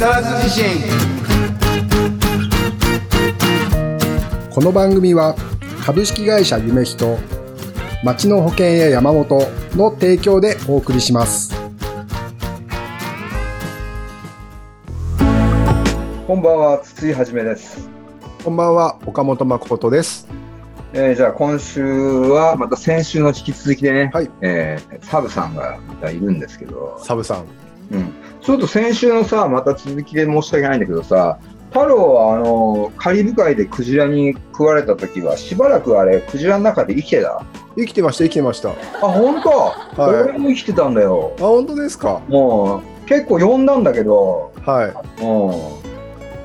[0.00, 0.64] 沢津地震
[4.50, 5.36] この番組は
[5.84, 7.18] 株式会社夢人
[8.02, 9.42] 町の保険や山本
[9.76, 11.54] の提供でお送りします。
[16.26, 17.90] こんばんは、筒井はじめです。
[18.42, 20.26] こんばんは岡本誠です。
[20.94, 24.30] えーじゃあ今週はまた先週の引き続きでね、はい。
[24.40, 27.44] えーサブさんがまたいるんですけど、サブさん。
[27.92, 37.38] うん、ちょっと先週のさ、また続きで申し訳ないんだけどさ、太郎はあのカリブ海でクジラに食われた時はしばらくあれクジラの中で生きてた？
[37.38, 38.70] あ、生きてました生きてました。
[38.70, 39.72] あ本当、は
[40.10, 40.22] い。
[40.30, 41.32] 俺も生きてたんだよ。
[41.38, 42.20] 本当ですか？
[42.28, 45.89] もう結構呼んだんだけど、はうん、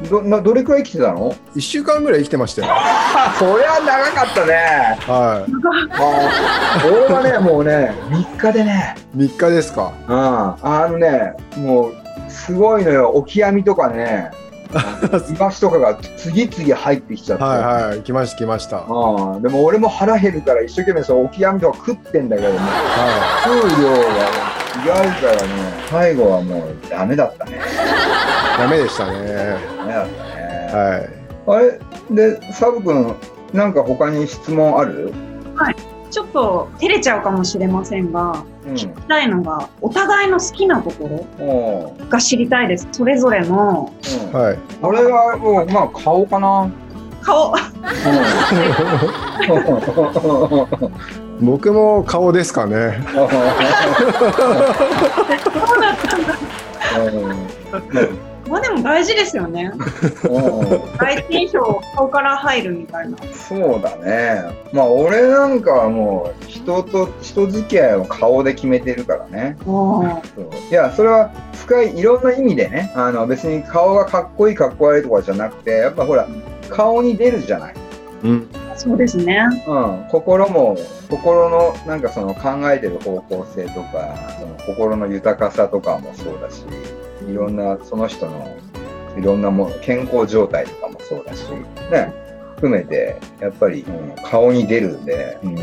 [0.10, 1.36] どなどれくらい生きてたの？
[1.56, 2.68] い1週間ぐらい生きてましたよ。
[2.72, 4.98] あ、 そりゃ長かったね。
[5.08, 9.92] はあ俺はね、 もうね、3日でね、い3日ですか。
[10.08, 11.94] うん、あのね、もう、
[12.30, 14.32] すごいのよ、オキアミとかね、
[14.76, 17.44] イワシとかが次々入ってきちゃって。
[17.44, 17.60] はい
[17.90, 18.02] はい。
[18.02, 18.84] 来ました来ました。
[18.88, 25.50] うん、でも俺も腹減るから一生懸命そうオキアミとか食ってんだけどね、は食う量が違うからね、
[25.90, 27.54] 最後はもうダメだったね。
[27.54, 27.56] い
[28.58, 30.80] ダメでしたねダメだったね。
[30.82, 31.10] はい
[31.48, 31.80] あれ？
[32.12, 33.16] で、サブ君、
[33.54, 35.14] なんか他に質問ある？
[36.12, 38.74] ちょっと照れちゃうかもしれませんが、うん。
[38.74, 42.88] 聞きたいのが、お互いの好きなところが知りたいです。
[42.94, 43.92] それぞれの
[44.34, 46.72] うんはい俺はもう、まあ、顔かな？
[47.22, 47.54] 顔。
[51.42, 53.36] 僕も顔ですかね そうだ
[55.92, 56.38] ったんだ。
[58.50, 59.72] まあでも大事ですよね。
[61.00, 63.18] 第一印象、顔から入るみたいな。
[63.34, 64.44] そうだね。
[64.72, 69.58] まあ、俺なんかはもう、人と、人付き合いを顔で決めてるからね。
[70.70, 72.92] いや、それは深い、いろんな意味でね。
[72.96, 76.28] あの、別に顔がかっこいい、かっこ悪いとかじゃなくて、やっぱほら、
[76.70, 77.74] 顔に出るじゃない。
[78.24, 79.42] うんそうですね。
[79.68, 80.78] うん、心も
[81.10, 86.64] 心のなんかその考えてる方向性とかその心の豊かさとかもそうだし
[87.28, 88.58] いろんなその人の
[89.18, 91.46] いろんなもの健康状態とかもそうだし
[91.92, 92.14] ね
[92.56, 95.56] 含めてやっぱり、うん顔に出るんで、うん、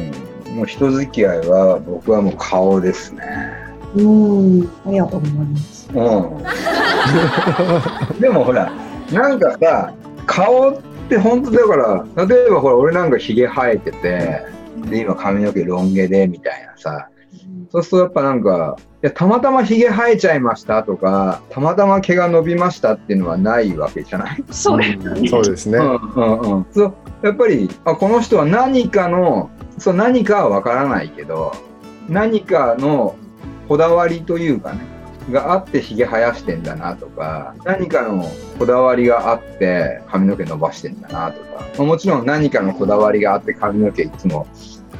[0.57, 3.23] もう人付き合いは僕はもう顔ですね。
[3.97, 4.71] うん。
[4.87, 5.91] ありがとうございます。
[5.93, 6.01] う
[8.17, 8.73] ん、 でもほら
[9.11, 9.93] なんかさ
[10.27, 14.43] 顔って本当だから例えばほら俺なんかひげ生えてて
[14.89, 17.09] で今髪の毛ロン毛でみたいなさ
[17.71, 25.29] そうするとやっぱなんかいやたまたまひげ生えちゃいましたとかたまたま毛が伸びましたっていうのはないわけじゃない、 そうですよね。
[25.29, 25.79] そうですね。
[25.79, 31.53] うんうんうん、そうやっぱりあこの人は何かのそう何かはわからないけど
[32.09, 33.17] 何かの
[33.69, 34.81] こだわりというかね
[35.31, 38.25] があってひげ生やしてんだなとか何かの
[38.59, 41.53] こだわりがあって髪の毛伸ばしてんだなとか。
[41.79, 44.47] まあもちろん何かのこだわりがあって髪の毛いつも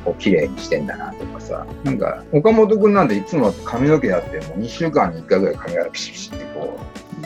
[0.05, 6.79] こう綺麗にしてんだなとかさなんか岡本君なんていつも髪の毛だってもう2週間に1回ぐらい髪がピシピシってこ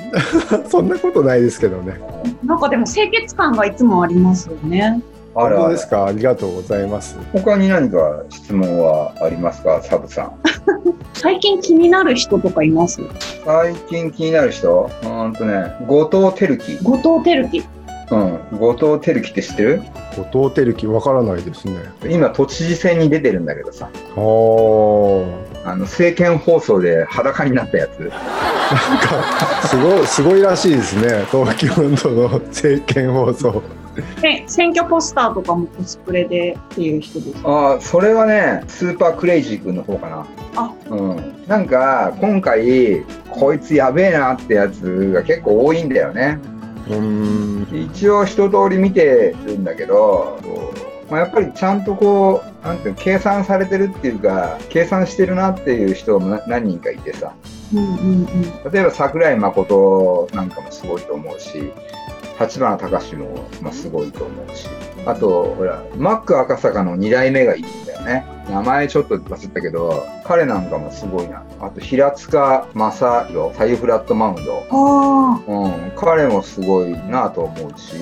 [0.69, 1.98] そんなことないですけどね。
[2.42, 5.03] うなんかでも清潔感がいつもありますよね。
[5.34, 6.06] あるある本当ですか？
[6.06, 7.19] ありがとうございます。
[7.32, 9.82] 他に何か質問はありますか？
[9.82, 10.32] サブさん。
[11.15, 13.00] 最近気になる人とかいます？
[13.44, 14.91] 最近気になる人？
[15.03, 16.78] うーんとね、後藤輝樹。
[16.82, 17.65] 後藤輝樹。
[18.10, 19.82] うん、後藤輝樹って知ってる？
[20.32, 21.74] 後藤輝樹わからないですね
[22.08, 27.98] 今、都知事選に出てるんだけどさ、あの、政見放送で裸になったやつ。
[27.98, 33.62] なんかすごい すごいらしいですね東京都の政見放送
[34.20, 37.36] で選挙ポスターとかもコスプレでっていう人です。
[37.44, 40.26] ああ、それはね、スーパークレイジー君の方かな。
[40.56, 41.34] あうん。
[41.46, 46.38] なんか、今回、こいつやべえなってやつが結構多いんだよね。
[46.88, 50.38] うーん一応一通り見てるんだけど、
[51.10, 57.33] まあ、やっぱりちゃんとこう、なんていうの計算されてるっていうか、計算してるなっていう人もな何人かいてさ、
[57.74, 57.88] うんうん
[58.65, 58.72] うん。
[58.72, 61.72] 例えば桜井誠なんかもすごいと思うし、
[62.41, 64.68] 立花隆も、まあ、すごいと思うし、
[65.06, 68.24] あと、ほら、マック赤坂の2代目がいるんだよね。
[68.50, 71.42] 名前ちょっと忘れたけど、彼なんかもすごいな。
[71.60, 74.66] あと、平塚正宏、サユフラットマウンド。
[74.70, 77.94] あうん、彼もすごいなと思うし。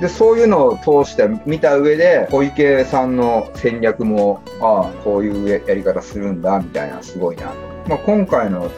[0.00, 7.48] でそういうのを通して見た上で小池さんの戦略もああこういうやり方するんだみたいなすごいな。
[7.48, 7.54] と、
[7.88, 8.70] まあ、今回の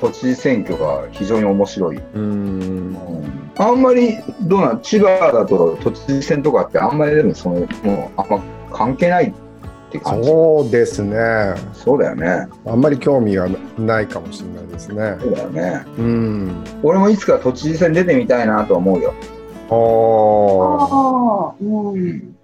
[0.00, 2.96] 都知事選挙が非常に面白い、うーん。
[3.56, 8.42] あんまりどうなん千葉だと都知事選とかってあんまりでもそのもうあんま
[8.72, 9.32] 関係ない
[9.98, 10.28] っって感じ。
[10.28, 11.16] そうですね。
[11.72, 12.48] そうだよね。
[12.66, 13.48] あんまり興味は
[13.78, 15.16] ないかもしれないですね。
[15.20, 15.84] そうだよね。
[15.98, 16.64] うん。
[16.82, 19.14] 俺もいつか都知事選出てみたいなと思うよ。
[19.70, 22.34] ああ、うん。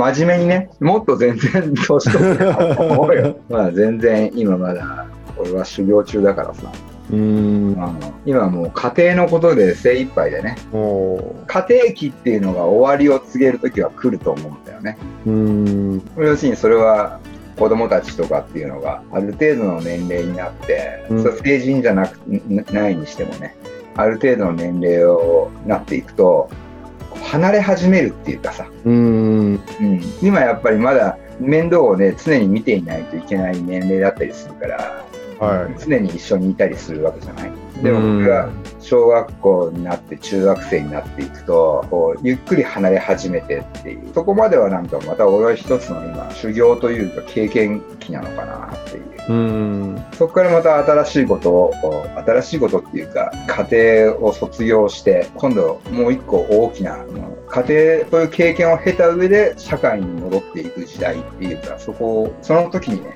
[0.00, 3.36] 真面目にね、もっと全然年取ってると思うよ。
[3.50, 5.06] まあ全然今まだ
[5.36, 6.72] 俺は修行中だからさ。
[7.10, 7.76] うん。
[8.24, 10.56] 今はもう家庭のことで精一杯でね。
[10.72, 14.96] 家庭期っていうのが終わりを告げる時は来ると思うんだよね。
[15.26, 16.02] うん。
[16.16, 17.20] 要するにそれは
[17.56, 23.54] 子供たちとかっていうのがある程度の年齢になって、うん成人じゃなくなないにしてもね
[23.96, 26.48] ある程度の年齢をなっていくと
[27.22, 29.54] 離れ始めるっていうかさ、うん。
[29.54, 29.60] うん、
[30.22, 35.04] 今やっぱりまだ面倒をね常に見ていないといけない年齢だったりするから、
[35.40, 35.74] はい。
[35.78, 37.52] 常に一緒にいたりするわけじゃない？
[37.82, 50.04] でも僕が小学校になって中学生になっていくとこうゆっくり離れ始めてっていうそこまではなんかまた俺は一つの今修行というか経験期なのかなっていううん。
[50.12, 51.72] そこからまた新しいことを
[52.26, 63.14] 新しいことっていうか家庭を卒業して今度もう一個大きなうん家庭という経験を経た上で社会に戻っていく時代っていうかそこをその時にね、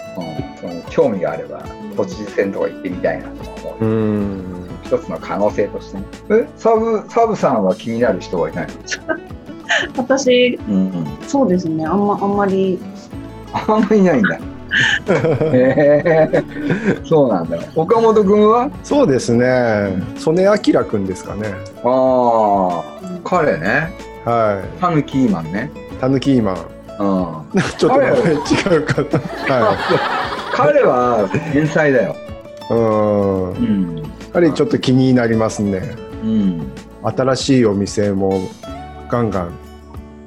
[0.62, 1.65] うん、その興味があれば
[1.96, 4.69] 都知事選とか行ってみたいなと思ううん。
[4.85, 6.05] 一つの可能性としてね。
[6.31, 8.67] え、サブ、サブさんは気になる人はいない
[9.96, 11.06] 私、のうんうん。
[11.26, 11.87] そうですね。
[11.87, 12.79] あんま、あんまり、
[13.52, 14.38] あんまりいないんだ。
[15.55, 16.43] へえ
[17.05, 17.58] そうなんだ。
[17.76, 18.70] 岡本君は？
[18.82, 20.02] そうですね。
[20.17, 21.55] 曽根明君ですかね。
[21.85, 22.85] ああ、
[23.25, 23.93] 彼ね。
[24.25, 25.70] はタヌキーマンね。
[25.93, 25.94] い。
[26.00, 26.56] タヌキーマン。
[26.99, 27.61] うん。
[27.79, 29.19] ちょっと違うかった。
[30.55, 32.17] は彼は天才だよ。
[32.71, 32.73] い。
[32.73, 33.53] うん。
[33.53, 33.97] うん。
[33.99, 35.97] やはりちょっと気になりますね。
[36.23, 36.73] うん。
[37.03, 38.49] 新しいお店も
[39.09, 39.59] ガンガン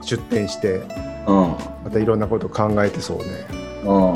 [0.02, 0.82] 出店して、
[1.28, 1.56] うん。
[1.84, 3.24] またいろんなこと考えてそうね。
[3.86, 4.14] うん。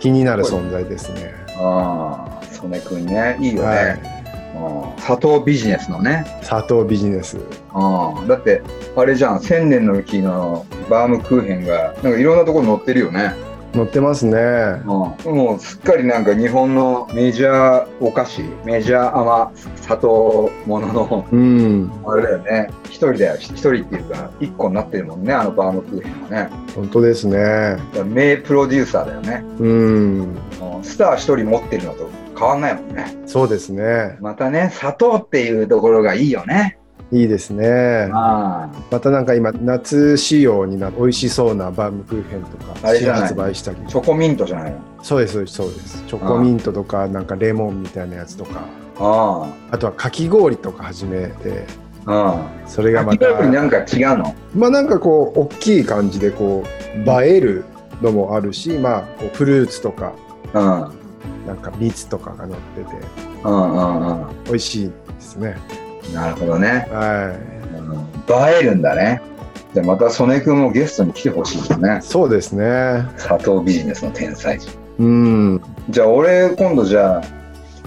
[0.00, 1.32] 気になる存在ですね。
[1.58, 3.36] ああ、曽根君ね。
[3.40, 4.22] いいよはね。
[4.56, 5.02] うん。
[5.02, 6.24] 砂糖ビジネスのね。
[6.42, 6.44] い。
[6.44, 7.38] 砂糖ビジネス。
[7.38, 8.28] うん。
[8.28, 8.62] だって、
[8.96, 13.51] あれじゃん、千年の木のバームクーヘンが、なんかいろんなところに載ってるよね。
[13.74, 14.38] 乗ってますね。
[14.84, 15.34] うん。
[15.34, 21.90] もうすっかりなんか日本のメジャーお菓子、メジャー甘砂糖ものの、うん。
[22.06, 22.70] あれだよね。
[22.84, 23.36] 一人だよ。
[23.38, 26.50] 一人っていうか、一個になってるもんね、あのバームクーヘンはね。
[26.74, 27.76] 本当ですね。
[28.04, 29.44] 名プロデューサーだよね。
[29.58, 30.18] うん。
[30.20, 30.38] うん
[30.82, 32.08] スター一人持ってるのと
[32.38, 33.16] 変わんないもんね。
[33.26, 34.16] そうですね。
[34.20, 36.78] またね、砂糖っていうところがいいよね。
[37.12, 38.08] いいですね。
[38.14, 44.78] あまたなんか今夏仕様にな美味しそうなバームクーヘンとか発売したりあ、チョコミントじゃないの？
[45.02, 48.62] そうですそうですそうですチョコミントとかなんかレモンみたいなやつとか
[48.98, 51.66] ああとはかき氷とか始めて
[52.06, 52.50] あ。
[52.66, 53.18] それがまうん。
[53.18, 54.34] たなんか違うの？
[54.54, 56.64] まあなんかこう大きい感じでこ
[56.96, 57.64] う映える
[58.00, 60.14] のもあるしまあこうフルーツとか
[60.54, 61.02] うん。
[61.46, 62.90] なんか蜜とかが乗ってて
[63.44, 64.44] うんうんうん。
[64.44, 65.56] 美味しいですね
[66.12, 66.88] なるほどね。
[66.90, 67.34] は
[68.28, 69.20] 映えるんだね。
[69.74, 72.02] じゃあまた曽根君もゲストに来てほしいですねい。
[72.02, 74.68] そうですね砂糖ビジネスの天才児。
[74.98, 77.22] うんじゃあ俺今度じゃあ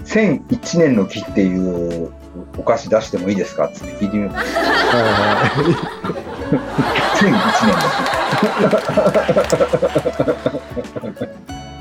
[0.04, 2.12] 1001年の木っていう
[2.58, 4.32] お菓子出してもいいですかって聞いてみよう。
[4.32, 4.42] は
[7.16, 7.38] 1001年の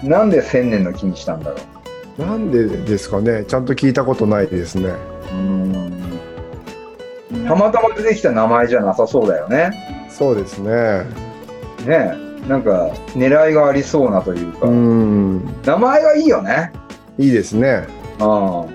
[0.01, 0.05] 木。
[0.07, 1.59] なんで1000年の木にしたんだろう。
[1.59, 4.93] いなんでですかねちゃんと聞いたことないですね
[7.47, 10.07] たまたま出てきた名前じゃなさそうだよね。
[10.09, 10.71] そうですね
[11.85, 12.25] ねえ。
[12.49, 16.71] なんか狙いがありそうなというか、うん名前がいいよね。
[17.17, 17.87] いいですね
[18.19, 18.65] うん。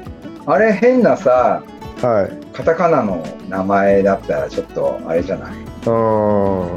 [0.46, 1.62] あれ変なさ、
[2.02, 5.54] はいカタカナの名前だったらちょっとあれじゃない？
[5.54, 6.76] うんこ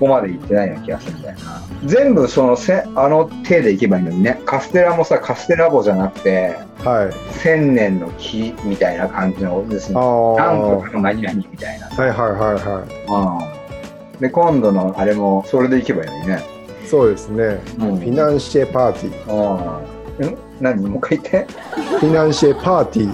[0.00, 1.62] こまで行ってないような気がするんだよな。
[1.84, 4.40] 全部そのせあの手でいけばいいのにね。
[4.44, 9.98] カステラもさ、カステラボじゃなくて、はい千年の木みたいな感じの、ですね。
[9.98, 10.02] あ
[10.38, 11.86] あなんとはかの何々みたいな。
[11.88, 12.18] いはいはい
[13.08, 13.44] は
[14.12, 14.20] うん。
[14.20, 16.42] で、今度のあれもそれでいけばいいのにね。
[16.84, 19.32] いそうですねうんフィナンシェパーティー
[20.22, 20.28] うん。
[20.28, 20.38] ん？
[20.60, 20.86] 何？
[20.86, 21.52] もう一回言って。
[22.00, 23.10] フィナンシェパーティー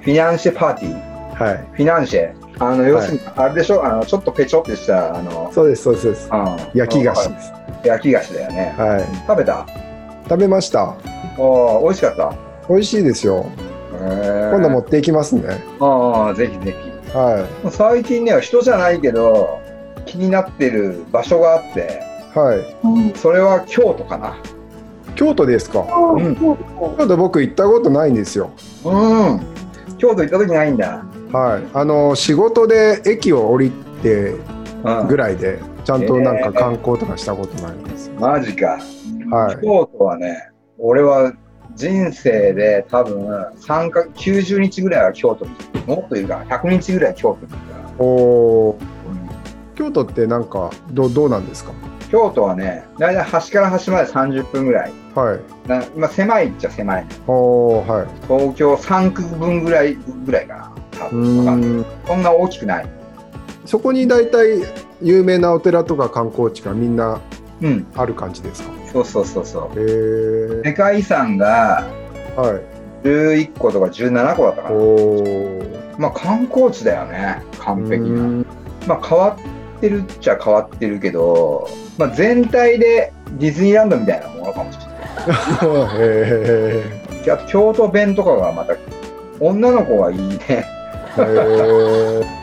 [0.00, 1.44] フィナンシェパーティー。
[1.44, 2.34] はいフィナンシェ。
[2.60, 3.84] あの、要するに、あれでしょ？
[3.84, 7.52] あの、ちょっとペチョってした、あの、そうですそうですそうですうん焼き菓子です
[7.84, 8.74] 焼き菓子だよね。
[8.76, 9.66] はい食べた？
[10.24, 10.94] 食べました
[11.38, 12.34] おー美味しかった？
[12.68, 13.46] 美味しいですよ
[14.00, 15.42] 今今度持っていきますね
[15.80, 16.74] ああ、ぜひぜ
[17.14, 17.70] はひ。
[17.70, 19.60] 最近ね、人じゃないけど、
[20.06, 22.02] 気になってる場所があって、
[22.34, 23.12] いはいうん。
[23.14, 24.36] それは京都かな。
[25.14, 25.80] 京都ですか？
[25.80, 26.56] うん京
[27.06, 28.50] 都僕行ったことないんですよ
[28.84, 29.40] うん。
[29.98, 31.04] 京都行った時ないんだ。
[31.32, 33.70] はいあの仕事で駅を降り
[34.02, 34.34] て
[34.84, 35.08] うん。
[35.08, 38.14] ぐらいでちゃんとなんか観光とかしたことないんですよ。
[38.18, 38.78] マジか。
[39.30, 39.64] はい。
[39.64, 41.32] 京都はね、俺は
[41.74, 45.52] 人生で多分3か90日ぐらいは京都に、
[45.86, 48.04] もっといるかな、100日ぐらい京都にいるから。
[48.04, 48.84] おーうん
[49.74, 51.72] 京都ってなんかどうどうなんですか？
[52.10, 54.92] 京都はね、だいたい端から端まで30分ぐらい。
[55.16, 55.68] はい。
[55.68, 57.06] なまあ、狭いっちゃ狭い。
[57.26, 58.06] おーはい。
[58.28, 60.72] 東京3区分ぐらいぐらいかな。
[61.06, 62.86] 多う分そんな大きくない。
[63.64, 64.62] そこに大体
[65.02, 67.20] 有名なお寺とか観光地がみんな
[67.62, 68.70] うん、ある感じですか？
[68.92, 69.80] そうそうそうそう。
[69.80, 71.86] へー世界遺産が
[72.36, 72.60] は
[73.04, 73.06] い。
[73.06, 74.74] 11個とか17個だったかな。
[74.74, 78.44] おーまあ観光地だよね、完璧な。
[78.88, 79.36] まあ変わ
[79.78, 84.94] ってるっちゃ変わってるけど、まあ全体でディズニーランドみたいなものかもしれない。
[86.02, 88.74] へあと京都弁とかがまた、
[89.38, 90.66] 女の子がいいね。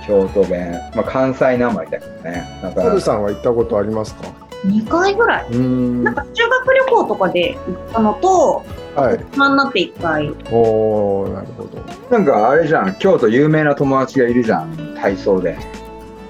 [0.07, 0.79] 京都弁。
[0.95, 2.43] まあ関西なまりだけどね。
[2.61, 4.27] だからハルさんは行ったことありますか
[4.65, 5.57] ？2回ぐらい。
[5.57, 8.63] なんか修学旅行とかで行ったのと、
[8.95, 9.17] はい。
[9.17, 10.29] 大人になって1回。
[10.51, 11.79] おーなるほど。
[12.09, 15.57] なんかあれじゃん、京都有名な友達がいるじゃん、体操で。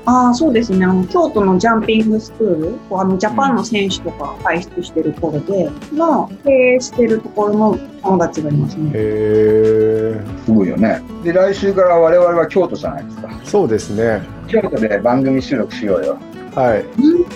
[0.05, 0.85] ああ、そうですね。
[0.85, 8.91] あの、京都のジャンピングスクール、あの、ジャパンの選手とか輩出してる頃で、の、経営してるところの友達がいますね。
[8.93, 11.01] へーすごいよね。
[11.23, 13.29] で、来週から我々は京都じゃないですか。
[13.43, 14.21] そうですね。
[14.47, 16.17] 京都で番組収録しようよ。
[16.55, 16.85] はい。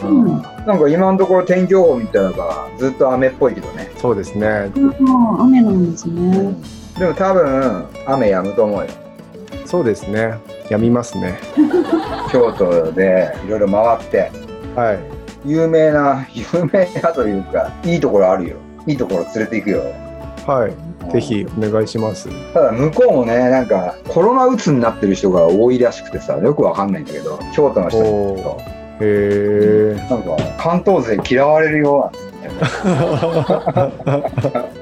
[0.03, 0.25] うん。
[0.25, 0.41] うん。
[0.65, 3.91] なんか今のところ天気予報見たらばずっと雨っぽいけどね。
[3.97, 4.71] そうですね。
[4.75, 6.55] うん、雨なんですね。
[6.97, 8.87] でも多分雨止むと思うよ。
[9.65, 10.33] そうですね。
[10.69, 11.39] やみますね。
[12.31, 14.31] 京都でいろいろ回って、
[14.75, 14.99] はい。
[15.45, 18.55] 有名な、 有名なというか、いいところあるよ。
[18.87, 19.81] いいところ連れて行くよ。
[20.45, 21.11] はい。
[21.11, 22.29] ぜひお願いします。
[22.53, 28.57] ただ向こうもね、なんかコロナうつになってる人が多いらしくてさ、よくわかんないんだけど、京都の人と、
[29.01, 32.51] へーなんか関東勢嫌われるよなんて言
[33.99, 34.75] って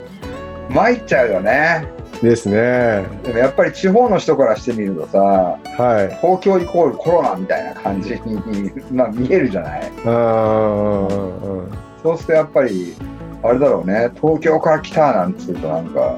[0.69, 1.85] 参っちゃうよね。
[2.23, 3.03] ですね。
[3.23, 6.15] でもやっぱり地方の人からしてみるとさ、はい。
[6.21, 9.91] 東京イコールコロナみたいな感じに、 まあ、見えるじゃない？
[10.05, 11.67] あー
[12.01, 12.95] そうするとやっぱり
[13.43, 16.17] あれだろうね東京から来たなんつうとなんか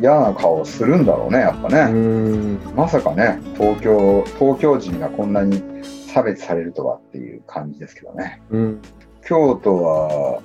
[0.00, 2.58] 嫌な顔するんだろうねやっぱうね、ん。
[2.76, 5.62] まさかね東京東京人がこんなに
[6.12, 8.80] 差別されるとはっていう感じですけどねうん。
[9.24, 10.40] 京都は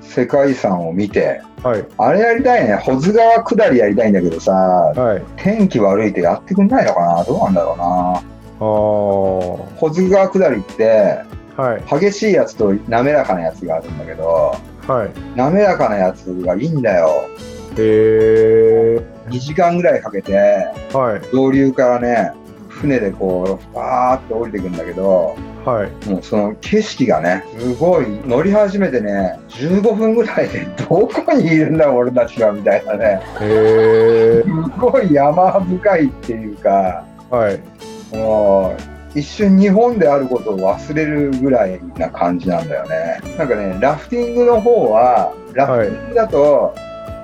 [0.00, 1.84] 世界遺産を見てはい。
[1.98, 5.22] あれやりたいね保津川下りやりたいんだけどさはい。
[5.36, 7.24] 天気悪いとやってくんないのかな？
[7.24, 8.22] どうなんだろうなああ。
[9.76, 11.18] 保津川下りって
[11.56, 12.00] はい。
[12.00, 14.54] 激しいやつと滑らかなやつがあるんだけど
[14.86, 15.10] はい。
[15.36, 17.08] 滑らかなやつがいいんだよ
[17.76, 21.22] へ2時間ぐらいかけてーはい。
[21.32, 22.32] 上流からね
[22.80, 26.08] 船でこうバーって降りてくんだけどはい。
[26.08, 37.60] もうその景色がねすごい乗り始めてね15分ぐらいでどこにいるんだ俺たちはみたいなねへーすごい山深いっていうかはい。
[38.16, 38.74] も
[39.14, 46.74] う一瞬日本であることを忘れるぐらいな感じなんだよねなんかねラフティングの方はラフティングだと、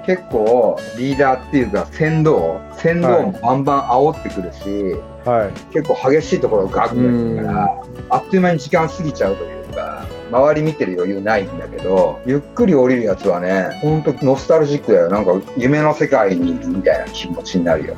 [0.07, 5.53] 結構リーダーっていうか先導先導もバンバン煽ってくるし、はい。
[5.73, 15.11] 結構激しいところをガクガクやるからあっという間に時間過ぎちゃうというか周り見てる余裕ないんだけどゆっくり降りるやつはねほんとノスタルジックだよ。
[15.11, 17.97] なんか夢の世界にいるみたいな気持ちになるよ、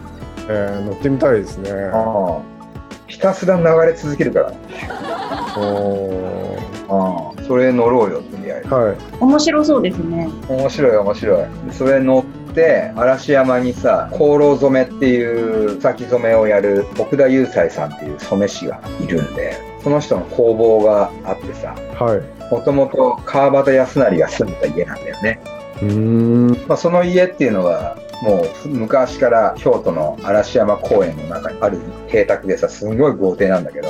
[0.48, 1.70] えー、乗ってみたいですね。
[1.92, 2.56] ああ。
[3.08, 4.50] ひたすら流れ続けるから。
[4.50, 4.58] ね
[5.56, 6.92] おー。
[6.92, 7.42] ああ。
[7.44, 8.68] それ乗ろうよとりあえず。
[8.68, 8.96] はい。
[9.20, 10.28] 面白そうですね。
[10.48, 11.46] 面白い面白い。
[11.72, 12.24] それ乗っ
[12.56, 22.52] て嵐山にさ香炉染めっていう先染めをやる奥田雄斎さんっていう染め師がいるんでその人の工房があってさはい。
[22.52, 25.40] もともと川端康成が住んでた家なんだよね、
[25.82, 26.50] うーん。
[26.68, 33.88] まあ、その家っていうのはもう昔から京都の嵐山公園の中にある邸宅でさすごい豪邸なんだけど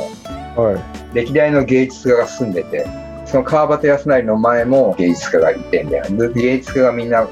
[0.61, 1.15] はい。
[1.15, 2.87] 歴代の芸術家が住んでて
[3.27, 7.27] その川端康成の前も芸術家がいてんだよで芸術家がみんな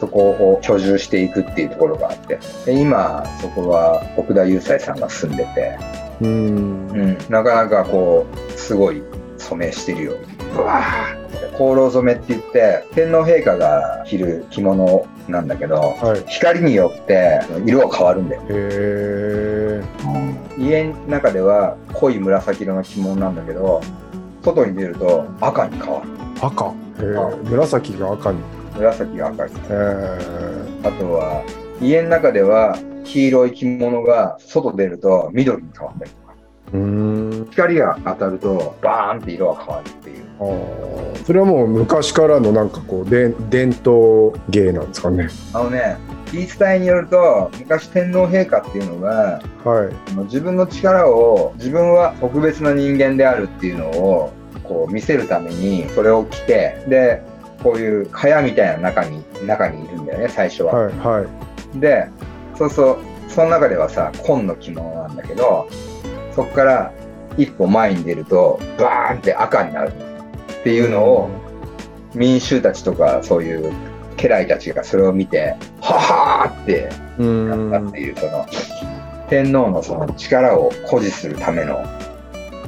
[0.00, 5.78] そこを居住していくっていうところがあってで今そこは奥田雄斎さんが住んでて、
[6.22, 6.88] うーん。
[6.90, 9.02] うん、なかなかこうすごい
[9.36, 10.12] 染めしてるよ
[10.54, 11.20] うわー
[11.52, 16.24] 香炉染めって言って天皇陛下が着る着物なんだけどはい。
[16.28, 23.80] 光によって色が変わるんだよ、へー家の中では濃い紫色の着物なんだけど
[24.42, 26.08] 外に出ると赤に変わる
[26.40, 26.64] 赤。
[26.66, 28.59] へー紫が赤に。
[28.74, 31.44] 紫が赤にへーあとは
[31.80, 36.30] 家の中では黄色い着物が外出ると緑に変わったりとか。
[37.50, 45.28] 光が当たるとバーンって色が変わるっていうそれはもう昔からのなんかこうで伝統芸なんですかね。
[45.52, 45.96] あのね
[46.32, 50.20] 言い伝えによると昔天皇陛下っていうのがはい。
[50.24, 57.22] 自分の力を自分は特別な人間であるっていうのをこう見せるためにそれを着てで
[57.62, 60.74] こういう蚊帳みたいな中に中にいるんだよね最初は。
[60.74, 61.26] はいは
[61.74, 61.78] い。
[61.80, 62.08] で
[62.56, 62.98] そうそう
[63.28, 65.68] その中ではさ紺の着物なんだけど
[66.34, 66.92] そこから
[67.36, 69.92] 一歩前に出るとバーンって赤になる
[70.60, 71.30] っていうのを
[72.14, 73.72] 民衆たちとかそういう
[74.16, 76.90] 家来たちがそれを見てははーって
[77.22, 78.46] なったっていうその
[79.28, 81.80] 天皇のその力を誇示するための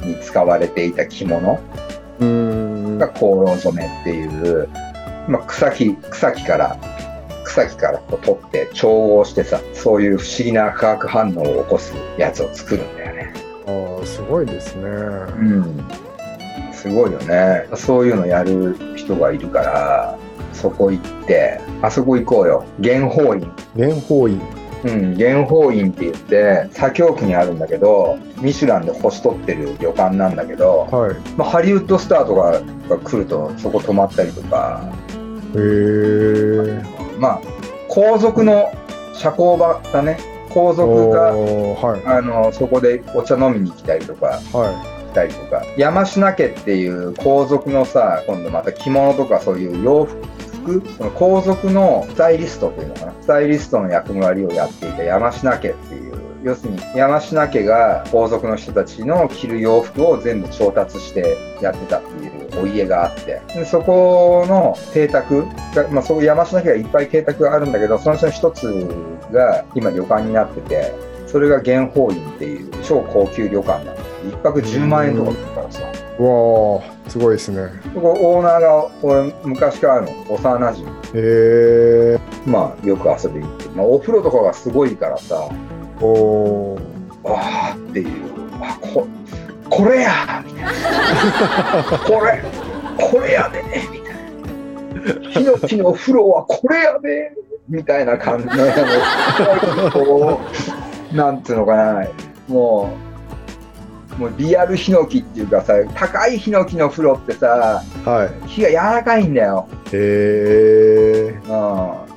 [0.01, 1.59] に使われていた着物
[2.19, 4.69] うーんが香炉染めっていう、
[5.27, 6.77] まあ、草木草木から
[7.43, 13.33] 草木からこう取って調合してさそういう不思議な化学反応を起こすやつを作るんだよね。
[13.67, 14.83] ああすごいですね。
[14.83, 14.89] う
[15.61, 15.85] ん、
[16.73, 20.17] すごいよねそういうのやる人がいるから
[20.53, 24.62] そこ行ってあそこ行こうよ元宝院蓮舫院。
[24.83, 31.15] うん、元宝院って言って左京区にあるんだけどミシュランで星取ってる旅館なんだけど、はい。
[31.37, 34.81] まあ、ハリウッドスターとかが来るとそこ泊まったりとか。
[35.55, 36.83] へえ。
[37.17, 37.41] まあ
[37.87, 38.71] 皇族の
[39.13, 40.17] 社交場だね。
[40.49, 42.05] 皇族がはい。
[42.05, 45.63] あのそこでお茶飲みに来たりとかは来たりとか。
[45.77, 50.32] 山科家っていう皇族のさ今度また着物とかそういう洋服
[50.97, 53.13] その皇族のスタイリストというのかな。
[53.21, 63.41] スタイリストの役割をやっていた山科家っていう要するに山科家が皇族の人たちの着る洋服を全部調達してやってたっていうお家があって。
[63.53, 65.45] でそこの邸宅、
[65.91, 68.87] まあ、そう山科家がいっぱい邸宅があるんだけどそのうちの一つ
[69.31, 70.93] が今旅館になってて
[71.27, 75.79] それが元宝院っていう超高級旅館なんです一泊10万円とかするからさ。
[75.81, 75.83] い。
[76.21, 77.69] わすごいですね。
[77.95, 82.19] オーナーが俺昔からの幼なじみへえ。
[82.43, 85.47] まあよく遊びに行って、まあ、お風呂とかがすごいからさ。
[86.01, 86.79] おお。
[87.21, 88.09] わーっていう。
[88.59, 89.07] あこ
[89.69, 90.43] これや！
[90.43, 91.99] みたいな。
[92.03, 92.43] これ
[92.97, 93.61] これやで！
[93.91, 95.29] みたいな。
[95.29, 97.31] ヒノキの風呂はこれやで！
[97.69, 100.39] みたいな感じのこ
[101.13, 102.07] うなんつうのかな。
[102.47, 103.12] もう
[104.17, 108.47] もうリアルヒノキっていうかさ高いヒノキの風呂ってさはい。
[108.47, 111.39] 火が柔らかいんだよへえ。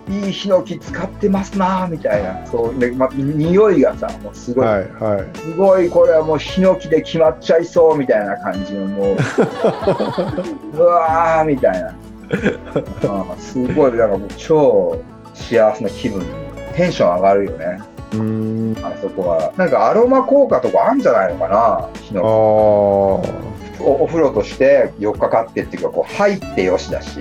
[0.09, 5.39] うん、いいヒノキ使ってますなみたいなそうで、ま、匂いがさもうすごい、はいはい。
[5.39, 9.17] すごいこれはもうヒノキで決まっちゃいそうみたいな感じのもう
[10.77, 11.95] うわーみたいな、
[13.33, 15.01] うん、すごいなんかもう超
[15.35, 16.27] 幸せな気分に
[16.75, 17.96] テンション上がるよね。
[18.83, 22.22] あそこはなんかアロマ効果とかあるんじゃないのかなヒああ。
[22.22, 23.22] ノ
[23.79, 27.20] キおお風呂として4日かってっていうかこう入ってよしだし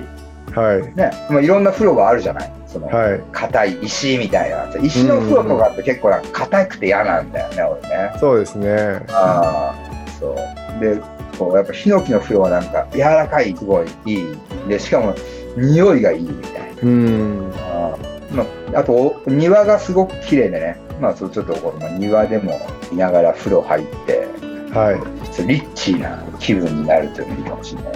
[0.54, 0.96] はい。
[0.96, 3.22] ね、まあ、いろんな風呂があるじゃないその、はい。
[3.32, 8.12] 硬い石みたいな石の風呂とかって結構なんか硬くて嫌なんだよね、俺ね。
[8.20, 9.06] そうですね。
[9.10, 9.76] ああ、
[10.20, 10.36] そう。
[10.80, 11.02] で、
[11.38, 14.26] こうやっぱヒノキの風呂はなんか柔らかい、すごいいい。
[14.68, 15.14] で、しかも
[15.58, 16.82] 匂いがいいみたいな。
[16.82, 17.54] うーん。
[17.56, 18.44] あーま
[18.76, 22.60] あ、あとお庭がすごく綺麗でね、まあそうちょっとこの庭でも
[22.92, 24.28] 見ながら風呂入って、
[24.72, 25.48] はい。
[25.48, 27.94] リッチーな気分になるというのもいいかもしれない。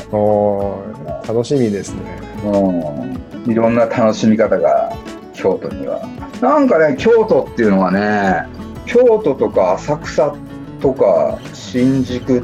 [1.28, 2.22] 楽しみですね。
[2.46, 4.94] うん、いろんな楽しみ方が
[5.34, 6.02] 京都には。
[6.42, 8.48] なんかね、京都っていうのはね、
[8.86, 10.36] 京都とか浅草
[10.82, 12.44] とか新宿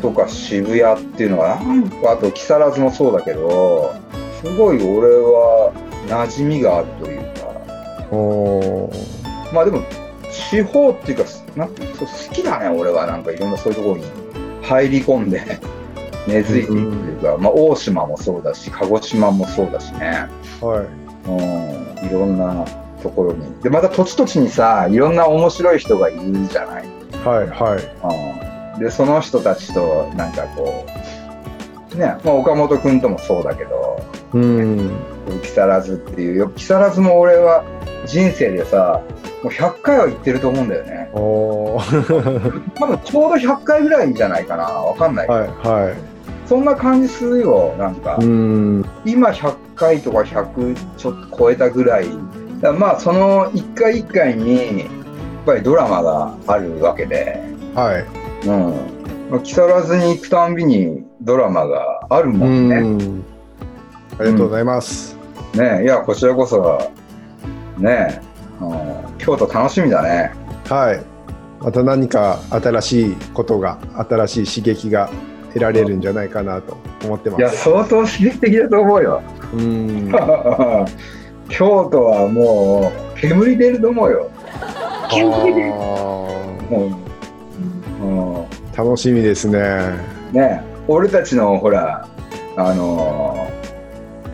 [0.00, 3.92] とか渋谷っていうのは、なんかあと木更津もそうだけど、
[4.40, 5.72] すごい俺は
[6.06, 7.46] 馴染みがあるというか、
[8.12, 9.13] おー
[9.54, 9.82] まあでも
[10.50, 11.24] 地方っていうか、
[11.56, 14.04] なんかそう好きだね、俺はなんかいろんなそういうところに
[14.62, 15.40] 入り込んで
[16.26, 20.26] 根付いていくというか、まあ大島もそうだし、鹿児島もそうだしね。
[20.60, 21.04] はい。
[21.26, 22.64] うん、いろんな
[23.02, 23.44] ところに。
[23.62, 26.84] で、また土地土地にさ、いろんな面白い人がいるじゃない。
[27.24, 28.74] はいはい。
[28.74, 30.84] うん、で、その人たちと、なんかこ
[31.94, 34.90] う、ね、まあ、岡本君ともそうだけど、うーん。
[35.42, 37.64] 木更津っていう、よ木更津も俺は
[38.06, 39.02] 人生でさ、
[39.42, 41.10] もう100回は行ってると思うんだよね。
[41.14, 44.64] 多分ちょうど100回ぐらいじゃないかな。
[44.64, 45.94] わかんないけど、はいはい。
[46.46, 48.16] そんな感じするよ、なんか。
[48.16, 48.84] うーん。
[49.04, 52.08] 今100回とか100ちょっと超えたぐらい
[52.72, 54.88] まあその一回一回にやっ
[55.44, 57.42] ぱりドラマがあるわけで、
[57.74, 58.04] はい。
[58.48, 58.74] うん
[59.30, 63.22] まあ、木更津に行くたんびにドラマがあるうもんね。
[64.18, 65.16] ありがとうございます。
[65.54, 66.78] ねいやこちらこそ
[67.78, 68.20] ね、
[68.60, 70.32] うん、京都楽しみだね。
[70.68, 71.02] はい。
[71.60, 75.10] また何か新しいことが新しい刺激が
[75.48, 77.64] 得られるんじゃないかなと思ってまいや、す。
[77.64, 79.22] 相当刺激的だと思うよ。
[79.54, 80.12] うん。
[81.48, 84.30] 京都はもう、煙出ると思うよ。
[84.42, 85.44] あも
[86.70, 88.44] う、うんー
[88.76, 89.60] 楽しみですね。
[90.32, 92.06] ね俺たちのほら、
[92.56, 93.54] あのー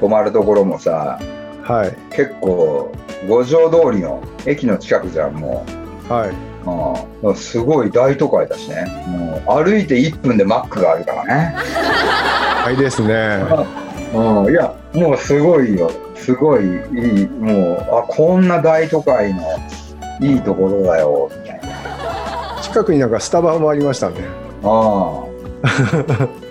[0.01, 1.21] 泊まるところもさ、
[1.63, 2.91] はい結構、
[3.29, 5.65] 五条通りの駅の近くじゃん、も
[6.09, 6.31] はい。
[6.31, 7.29] う。
[7.29, 8.87] うん、すごい大都会だしね。
[9.07, 11.55] もう歩いて1分でマックがあるからね。
[11.57, 13.41] はいですね。
[14.13, 15.91] うん、いや、もうすごいよ。
[16.17, 16.67] すごいい
[17.23, 17.27] い。
[17.27, 19.43] もう、あ、こんな大都会の
[20.21, 22.61] いいところだよ、みたいな。
[22.63, 24.17] 近くになんかスタバもありましたね。
[24.63, 25.31] ああ。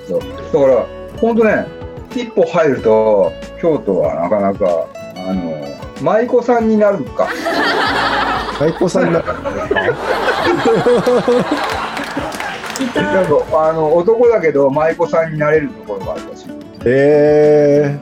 [0.08, 0.20] そう。
[0.20, 0.86] だから、
[1.20, 1.66] ほんとね、
[2.12, 5.59] 一歩入ると、京都はなかなか、あの、
[6.02, 7.28] 舞妓さんになるか？
[8.58, 9.82] 最高さんになったんですか？
[12.96, 16.50] なんか、あの、男だけど、舞妓さんになれるところがあるらしい。
[16.86, 18.00] え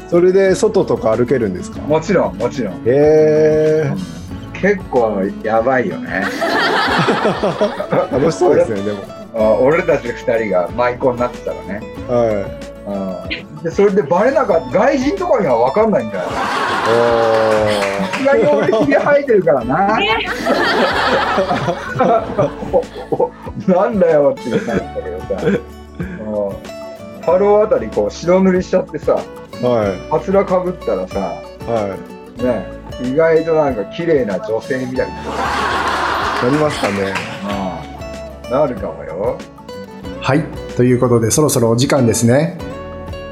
[0.00, 1.80] ー、それで外とか歩けるんですか？
[1.80, 2.82] もちろん、もちろん。
[2.86, 3.92] え
[4.54, 6.22] 結構やばいよね。
[6.26, 8.82] ー、楽しそうですね。
[8.82, 9.00] でも。
[9.32, 11.80] あ俺たち二人が舞妓になってたらね。
[12.08, 12.70] はい。
[12.90, 16.24] うんでそれでバレなかった外人とかには分かんないんだよ。
[16.84, 19.98] さすがに俺ひげ生えてるからな。
[22.72, 22.76] お
[23.14, 23.30] お
[23.66, 25.26] なんだよって言ったんだけどさ。
[25.46, 26.80] うん
[27.22, 30.10] ハローあたりこう白塗りしちゃってさ、はい。
[30.10, 31.98] カツラかぶったらさ、は
[32.38, 32.66] ね、
[33.06, 35.16] 意外となんか綺麗な女性みたいにい。
[35.16, 37.12] なりますかね。
[38.46, 39.38] うんなるかもよ。
[40.22, 40.42] はい。
[40.76, 42.56] ということで、そろそろお時間ですね。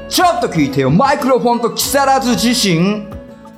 [0.07, 3.07] ちょっと聞いてよマイクロフォンと木更津自身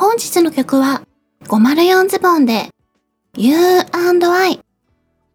[0.00, 1.02] 本日の曲は
[1.48, 2.68] 504ズボンで
[3.36, 3.56] You
[3.92, 4.60] and I